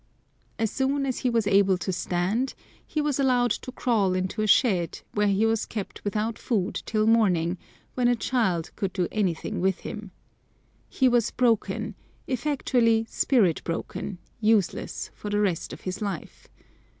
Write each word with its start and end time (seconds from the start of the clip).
As 0.57 0.71
soon 0.71 1.05
as 1.05 1.19
he 1.19 1.29
was 1.29 1.45
able 1.45 1.77
to 1.77 1.91
stand, 1.91 2.55
he 2.87 3.01
was 3.01 3.19
allowed 3.19 3.51
to 3.51 3.71
crawl 3.71 4.15
into 4.15 4.41
a 4.41 4.47
shed, 4.47 4.99
where 5.13 5.27
he 5.27 5.45
was 5.45 5.67
kept 5.67 6.03
without 6.03 6.39
food 6.39 6.81
till 6.87 7.05
morning, 7.05 7.59
when 7.93 8.07
a 8.07 8.15
child 8.15 8.71
could 8.75 8.93
do 8.93 9.07
anything 9.11 9.59
with 9.61 9.81
him. 9.81 10.09
He 10.89 11.07
was 11.07 11.29
"broken," 11.29 11.93
effectually 12.25 13.05
spirit 13.07 13.63
broken, 13.63 14.17
useless 14.39 15.11
for 15.13 15.29
the 15.29 15.39
rest 15.39 15.71
of 15.71 15.81
his 15.81 16.01
life. 16.01 16.47